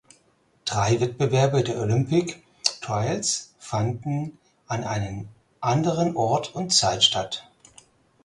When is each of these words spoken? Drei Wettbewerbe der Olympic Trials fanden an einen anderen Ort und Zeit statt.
Drei 0.65 0.99
Wettbewerbe 0.99 1.61
der 1.63 1.77
Olympic 1.79 2.41
Trials 2.81 3.53
fanden 3.59 4.35
an 4.65 4.83
einen 4.83 5.29
anderen 5.59 6.15
Ort 6.15 6.55
und 6.55 6.71
Zeit 6.73 7.03
statt. 7.03 7.47